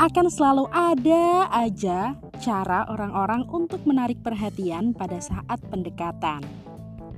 [0.00, 6.40] akan selalu ada aja cara orang-orang untuk menarik perhatian pada saat pendekatan.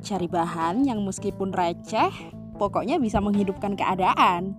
[0.03, 2.11] Cari bahan yang meskipun receh,
[2.59, 4.59] pokoknya bisa menghidupkan keadaan.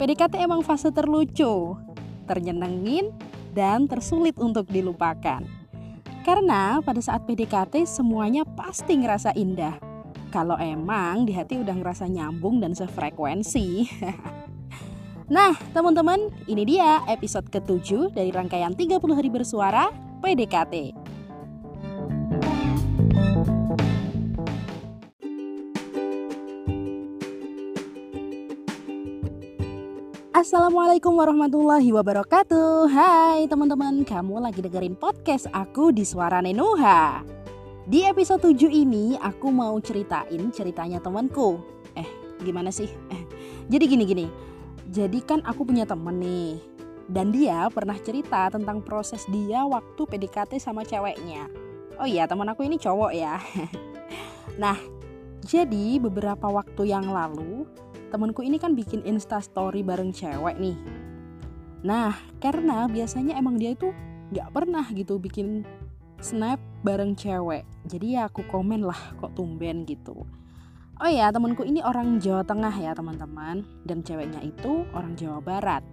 [0.00, 1.76] PDKT emang fase terlucu,
[2.24, 3.12] ternyenengin,
[3.52, 5.44] dan tersulit untuk dilupakan.
[6.24, 9.76] Karena pada saat PDKT semuanya pasti ngerasa indah.
[10.32, 13.68] Kalau emang di hati udah ngerasa nyambung dan sefrekuensi.
[15.26, 19.90] Nah, teman-teman, ini dia episode ketujuh dari rangkaian 30 hari bersuara
[20.22, 20.94] PDKT.
[30.30, 32.86] Assalamualaikum warahmatullahi wabarakatuh.
[32.86, 37.26] Hai teman-teman, kamu lagi dengerin podcast aku di Suara Nenuha.
[37.82, 41.58] Di episode 7 ini aku mau ceritain ceritanya temanku.
[41.98, 42.06] Eh,
[42.46, 42.86] gimana sih?
[43.10, 43.22] Eh,
[43.66, 44.46] jadi gini-gini
[44.86, 46.62] jadi kan aku punya temen nih
[47.06, 51.46] dan dia pernah cerita tentang proses dia waktu PDKT sama ceweknya.
[51.96, 53.38] Oh iya, teman aku ini cowok ya.
[54.62, 54.76] nah,
[55.46, 57.64] jadi beberapa waktu yang lalu
[58.10, 60.76] temanku ini kan bikin Insta story bareng cewek nih.
[61.86, 63.94] Nah, karena biasanya emang dia itu
[64.34, 65.62] nggak pernah gitu bikin
[66.18, 67.62] snap bareng cewek.
[67.86, 70.26] Jadi ya aku komen lah kok tumben gitu.
[70.96, 73.68] Oh ya, temanku ini orang Jawa Tengah ya teman-teman.
[73.84, 75.84] Dan ceweknya itu orang Jawa Barat.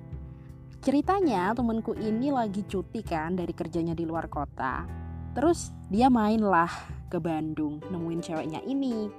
[0.79, 4.87] Ceritanya temanku ini lagi cuti kan dari kerjanya di luar kota.
[5.35, 6.71] Terus dia main lah
[7.11, 9.11] ke Bandung nemuin ceweknya ini.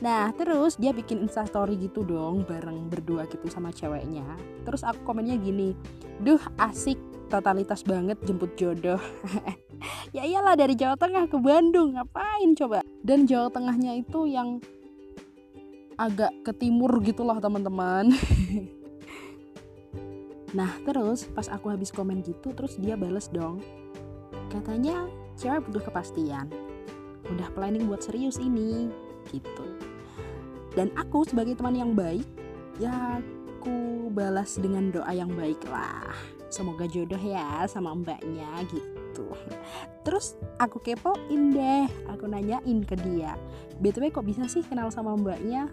[0.00, 4.24] Nah terus dia bikin instastory gitu dong bareng berdua gitu sama ceweknya.
[4.64, 5.76] Terus aku komennya gini
[6.20, 6.96] Duh asik
[7.28, 9.00] totalitas banget jemput jodoh.
[10.10, 12.82] Ya iyalah dari Jawa Tengah ke Bandung ngapain coba?
[13.00, 14.58] Dan Jawa Tengahnya itu yang
[16.00, 18.08] agak ke timur gitulah teman-teman.
[20.50, 23.62] Nah terus pas aku habis komen gitu terus dia bales dong.
[24.50, 25.06] Katanya
[25.38, 26.50] cewek butuh kepastian.
[27.30, 28.90] Udah planning buat serius ini
[29.30, 29.66] gitu.
[30.74, 32.26] Dan aku sebagai teman yang baik
[32.82, 36.16] ya aku balas dengan doa yang baik lah
[36.48, 38.99] semoga jodoh ya sama mbaknya gitu
[40.10, 43.38] terus aku kepoin deh aku nanyain ke dia.
[43.78, 45.70] Btw kok bisa sih kenal sama mbaknya?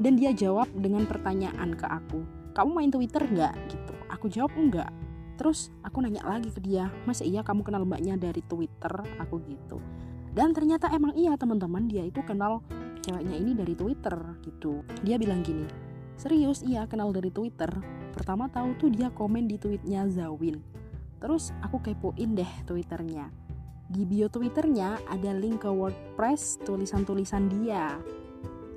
[0.00, 2.24] Dan dia jawab dengan pertanyaan ke aku.
[2.56, 3.52] Kamu main twitter nggak?
[3.68, 3.92] Gitu.
[4.08, 4.88] Aku jawab enggak
[5.36, 9.04] terus aku nanya lagi ke dia masa iya kamu kenal mbaknya dari twitter?
[9.20, 9.84] Aku gitu.
[10.32, 11.92] Dan ternyata emang iya teman-teman.
[11.92, 12.64] Dia itu kenal
[13.04, 14.16] ceweknya ini dari twitter
[14.48, 14.80] gitu.
[15.04, 15.68] Dia bilang gini
[16.16, 17.68] serius iya kenal dari twitter.
[18.16, 20.75] Pertama tahu tuh dia komen di tweetnya Zawin
[21.26, 23.26] terus aku kepoin deh twitternya.
[23.90, 27.98] Di bio twitternya ada link ke WordPress tulisan-tulisan dia.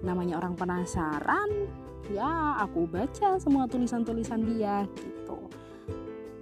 [0.02, 1.70] Namanya orang penasaran
[2.10, 5.46] ya aku baca semua tulisan-tulisan dia gitu.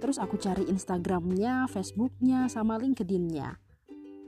[0.00, 3.60] Terus aku cari Instagramnya, Facebooknya, sama LinkedInnya.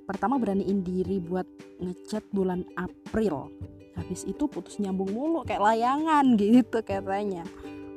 [0.04, 1.48] Pertama beraniin diri buat
[1.80, 3.48] ngechat bulan April.
[3.96, 7.48] Habis itu putus nyambung mulu kayak layangan gitu katanya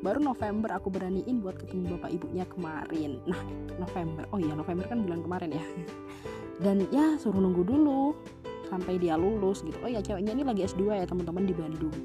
[0.03, 3.23] baru November aku beraniin buat ketemu bapak ibunya kemarin.
[3.23, 3.39] Nah
[3.79, 4.27] November.
[4.35, 5.65] Oh iya November kan bulan kemarin ya.
[6.59, 8.11] Dan ya suruh nunggu dulu
[8.67, 9.79] sampai dia lulus gitu.
[9.79, 11.95] Oh ya ceweknya ini lagi S2 ya teman-teman di Bandung.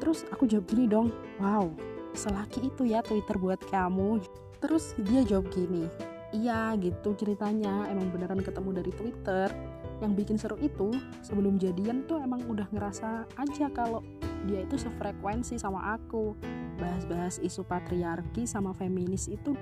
[0.00, 1.68] Terus aku jawab gini dong wow
[2.16, 4.24] selaki itu ya Twitter buat kamu.
[4.64, 5.86] Terus dia jawab gini
[6.32, 7.84] iya gitu ceritanya.
[7.92, 9.52] Emang beneran ketemu dari Twitter.
[10.00, 10.90] Yang bikin seru itu
[11.22, 14.02] sebelum jadian tuh emang udah ngerasa aja kalau
[14.46, 16.34] dia itu sefrekuensi sama aku.
[16.78, 19.54] Bahas-bahas isu patriarki sama feminis itu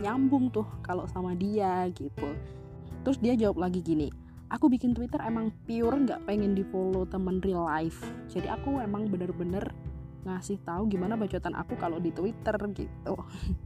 [0.00, 2.32] nyambung tuh kalau sama dia gitu.
[3.02, 4.22] Terus dia jawab lagi gini
[4.52, 8.04] aku bikin Twitter emang pure nggak pengen di follow temen real life.
[8.28, 9.72] Jadi aku emang bener-bener
[10.22, 13.16] ngasih tahu gimana bacotan aku kalau di Twitter gitu.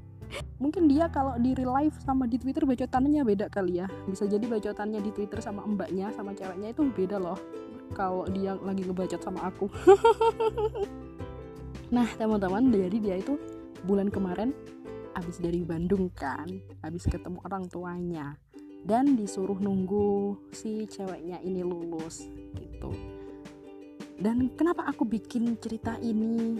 [0.62, 3.90] Mungkin dia kalau di real life sama di Twitter bacotannya beda kali ya.
[4.06, 7.38] Bisa jadi bacotannya di Twitter sama mbaknya sama ceweknya itu beda loh
[7.94, 9.66] kalau dia lagi ngebacot sama aku.
[11.86, 13.38] Nah teman-teman jadi dia itu
[13.86, 14.50] bulan kemarin
[15.14, 16.50] habis dari Bandung kan
[16.82, 18.34] habis ketemu orang tuanya
[18.82, 22.26] dan disuruh nunggu si ceweknya ini lulus
[22.58, 22.90] gitu.
[24.16, 26.58] Dan kenapa aku bikin cerita ini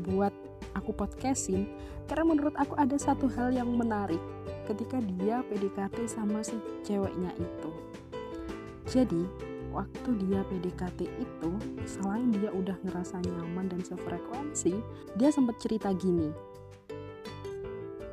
[0.00, 0.32] buat
[0.72, 1.68] aku podcastin?
[2.04, 4.20] Karena menurut aku ada satu hal yang menarik
[4.68, 7.70] ketika dia PDKT sama si ceweknya itu.
[8.84, 9.24] Jadi
[9.74, 11.50] waktu dia PDKT itu
[11.82, 14.78] selain dia udah ngerasa nyaman dan sefrekuensi
[15.18, 16.30] dia sempat cerita gini.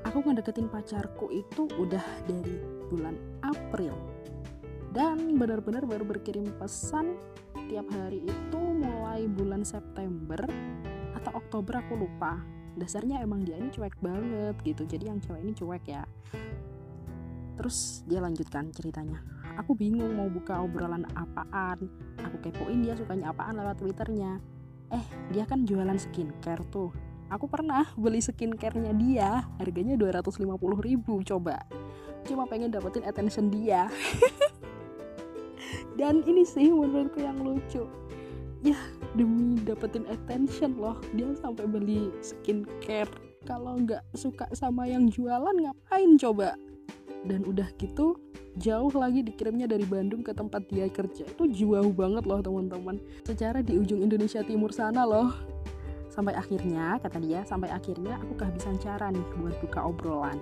[0.09, 2.57] Aku ngedeketin pacarku itu udah dari
[2.89, 3.15] bulan
[3.45, 3.95] April.
[4.91, 7.15] Dan benar-benar baru berkirim pesan
[7.71, 10.43] tiap hari itu mulai bulan September
[11.15, 12.43] atau Oktober aku lupa.
[12.75, 14.83] Dasarnya emang dia ini cuek banget gitu.
[14.83, 16.03] Jadi yang cewek ini cuek ya.
[17.55, 21.89] Terus dia lanjutkan ceritanya aku bingung mau buka obrolan apaan.
[22.21, 24.39] Aku kepoin dia sukanya apaan lewat twitternya.
[24.91, 26.91] Eh dia kan jualan skincare tuh.
[27.31, 30.51] Aku pernah beli skincare-nya dia harganya 250
[30.83, 31.63] ribu coba.
[32.27, 33.87] Cuma pengen dapetin attention dia.
[35.99, 37.87] Dan ini sih menurutku yang lucu.
[38.61, 38.77] Ya
[39.15, 43.09] demi dapetin attention loh dia sampai beli skincare.
[43.47, 46.53] Kalau nggak suka sama yang jualan ngapain coba?
[47.25, 48.19] Dan udah gitu
[48.59, 51.23] jauh lagi dikirimnya dari Bandung ke tempat dia kerja.
[51.23, 52.99] Itu jauh banget loh teman-teman.
[53.23, 55.31] Secara di ujung Indonesia Timur sana loh.
[56.11, 60.35] Sampai akhirnya kata dia sampai akhirnya aku kehabisan cara nih buat buka obrolan.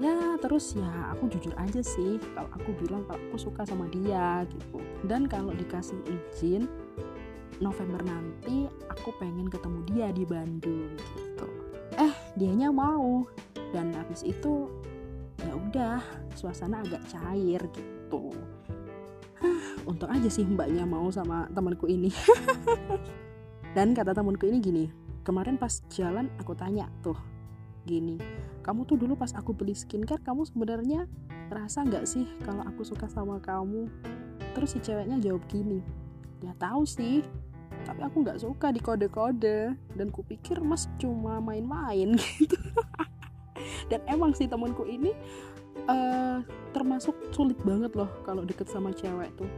[0.00, 4.48] Ya terus ya aku jujur aja sih kalau aku bilang kalau aku suka sama dia
[4.48, 4.80] gitu.
[5.04, 6.64] Dan kalau dikasih izin
[7.60, 11.48] November nanti aku pengen ketemu dia di Bandung gitu.
[12.00, 13.28] Eh dianya mau.
[13.76, 14.72] Dan habis itu
[15.46, 15.98] ya udah
[16.36, 18.32] suasana agak cair gitu.
[19.88, 22.12] Untung aja sih mbaknya mau sama temanku ini.
[23.76, 24.84] Dan kata temanku ini gini
[25.20, 27.14] kemarin pas jalan aku tanya tuh
[27.84, 28.16] gini
[28.64, 31.08] kamu tuh dulu pas aku beli skincare kamu sebenarnya
[31.48, 33.88] rasa nggak sih kalau aku suka sama kamu?
[34.54, 35.80] Terus si ceweknya jawab gini
[36.40, 37.24] ya tahu sih
[37.80, 39.74] tapi aku nggak suka di kode-kode.
[39.96, 42.58] Dan kupikir mas cuma main-main gitu
[43.90, 45.14] dan emang sih temanku ini
[45.88, 49.48] uh, termasuk sulit banget loh kalau deket sama cewek tuh.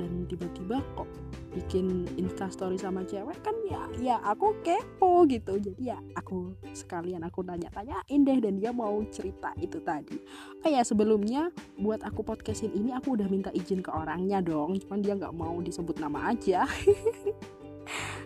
[0.00, 1.04] Dan tiba-tiba kok
[1.52, 5.60] bikin instastory sama cewek kan ya ya aku kepo gitu.
[5.60, 10.16] Jadi ya aku sekalian aku tanya-tanyain deh dan dia mau cerita itu tadi.
[10.64, 15.04] Oh ya sebelumnya buat aku podcastin ini aku udah minta izin ke orangnya dong cuman
[15.04, 16.64] dia nggak mau disebut nama aja.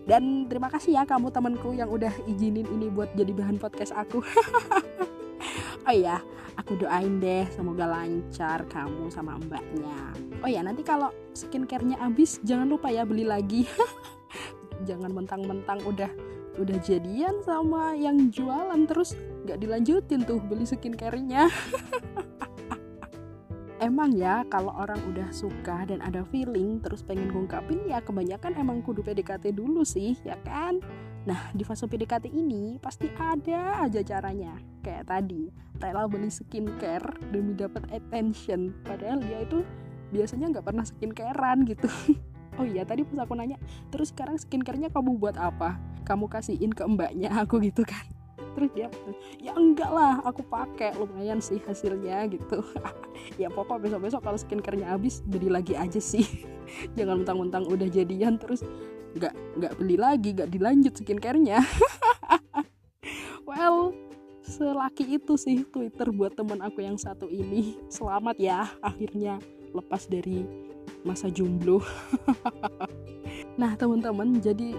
[0.05, 4.21] Dan terima kasih ya kamu temanku yang udah izinin ini buat jadi bahan podcast aku
[5.85, 6.19] oh iya
[6.55, 10.15] aku doain deh semoga lancar kamu sama mbaknya.
[10.43, 13.67] Oh ya nanti kalau skincarenya habis jangan lupa ya beli lagi.
[14.89, 16.11] Jangan mentang-mentang udah
[16.59, 21.51] udah jadian sama yang jualan terus nggak dilanjutin tuh beli skincarenya.
[23.83, 28.81] Emang ya kalau orang udah suka dan ada feeling terus pengen ngungkapin ya kebanyakan emang
[28.81, 30.81] kudu PDKT dulu sih ya kan
[31.25, 34.61] Nah, di fase PDKT ini pasti ada aja caranya.
[34.85, 35.49] Kayak tadi,
[35.81, 38.77] rela beli skincare demi dapat attention.
[38.85, 39.65] Padahal dia itu
[40.13, 41.89] biasanya nggak pernah skincarean gitu.
[42.61, 43.57] oh iya, tadi pas aku nanya,
[43.89, 45.81] terus sekarang skincarenya kamu buat apa?
[46.05, 48.05] Kamu kasihin ke mbaknya aku gitu kan.
[48.55, 48.87] Terus dia,
[49.43, 52.63] ya enggak lah, aku pakai lumayan sih hasilnya gitu.
[53.41, 56.45] ya pokok besok-besok kalau skincarenya habis beli lagi aja sih.
[56.95, 58.63] Jangan mentang-mentang udah jadian terus
[59.15, 61.59] nggak nggak beli lagi nggak dilanjut skincarenya.
[63.45, 63.93] Well
[64.45, 67.77] selaki itu sih Twitter buat teman aku yang satu ini.
[67.89, 69.41] Selamat ya akhirnya
[69.73, 70.45] lepas dari
[71.07, 71.81] masa jomblo.
[73.55, 74.75] Nah teman-teman jadi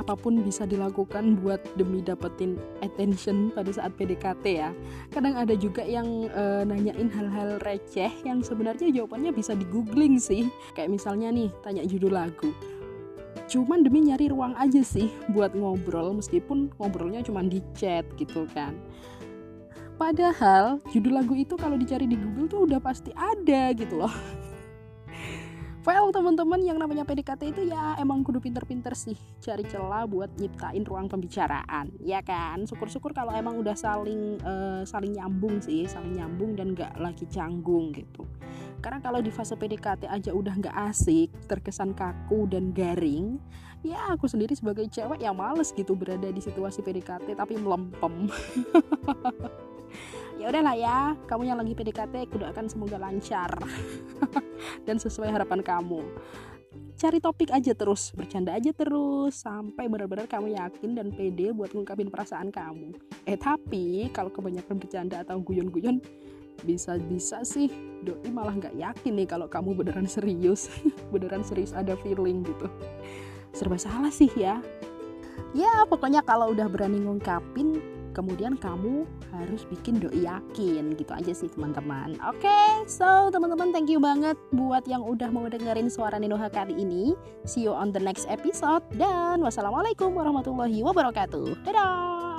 [0.00, 4.72] apa pun bisa dilakukan buat demi dapetin attention pada saat PDKT ya.
[5.12, 10.48] Kadang ada juga yang e, nanyain hal-hal receh yang sebenarnya jawabannya bisa di googling sih.
[10.72, 12.50] Kayak misalnya nih tanya judul lagu.
[13.46, 18.72] Cuman demi nyari ruang aja sih buat ngobrol meskipun ngobrolnya cuma di chat gitu kan.
[20.00, 24.14] Padahal judul lagu itu kalau dicari di Google tuh udah pasti ada gitu loh.
[25.80, 30.84] Well teman-teman yang namanya PDKT itu ya emang kudu pinter-pinter sih cari celah buat nyiptain
[30.84, 32.68] ruang pembicaraan ya kan?
[32.68, 37.96] Syukur-syukur kalau emang udah saling uh, saling nyambung sih saling nyambung dan gak lagi canggung
[37.96, 38.28] gitu.
[38.84, 43.40] Karena kalau di fase PDKT aja udah gak asik terkesan kaku dan garing
[43.80, 48.28] ya aku sendiri sebagai cewek yang males gitu berada di situasi PDKT tapi melempem
[50.40, 53.52] ya udahlah ya kamu yang lagi PDKT aku doakan semoga lancar.
[54.88, 56.00] Dan sesuai harapan kamu.
[56.96, 62.12] Cari topik aja terus bercanda aja terus sampai benar-benar kamu yakin dan pede buat ngungkapin
[62.12, 62.92] perasaan kamu.
[63.24, 66.04] Eh tapi kalau kebanyakan bercanda atau guyon-guyon
[66.60, 67.72] bisa-bisa sih
[68.04, 70.68] doi malah nggak yakin nih kalau kamu beneran serius.
[71.12, 72.68] Beneran serius ada feeling gitu.
[73.56, 74.60] Serba salah sih ya.
[75.56, 77.80] Ya pokoknya kalau udah berani ngungkapin
[78.12, 82.16] kemudian kamu harus bikin doi yakin gitu aja sih teman-teman.
[82.26, 86.74] Oke okay, so teman-teman thank you banget buat yang udah mau dengerin suara Ninoha kali
[86.76, 87.14] ini.
[87.44, 91.66] See you on the next episode dan wassalamualaikum warahmatullahi wabarakatuh.
[91.66, 92.29] Dadah